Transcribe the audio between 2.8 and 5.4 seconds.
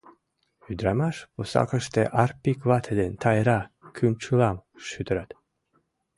ден Тайра кӱнчылам шӱдырат.